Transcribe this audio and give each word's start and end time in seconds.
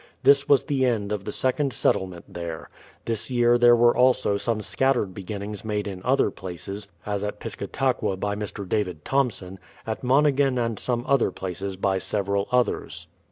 This 0.23 0.49
was 0.49 0.63
the 0.63 0.83
end 0.83 1.11
of 1.11 1.25
the 1.25 1.31
second 1.31 1.73
settlement 1.73 2.25
there. 2.33 2.71
This 3.05 3.29
year 3.29 3.59
there 3.59 3.75
were 3.75 3.95
also 3.95 4.35
some 4.35 4.59
scattered 4.61 5.13
beginnings 5.13 5.63
made 5.63 5.85
in 5.87 6.01
other 6.03 6.31
places, 6.31 6.87
as 7.05 7.23
at 7.23 7.39
Piscataqua 7.39 8.17
by 8.19 8.33
Mr. 8.33 8.67
David 8.67 9.05
Thomson, 9.05 9.59
at 9.85 10.03
Monhegan 10.03 10.57
and 10.57 10.79
some 10.79 11.05
other 11.07 11.29
places 11.29 11.75
by 11.75 11.99
several 11.99 12.47
others. 12.51 13.05